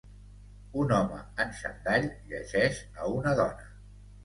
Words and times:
Un 0.83 0.93
home 0.99 1.19
en 1.45 1.53
xandall 1.59 2.09
llegeix 2.33 2.83
a 3.05 3.13
una 3.21 3.37
dona. 3.45 3.71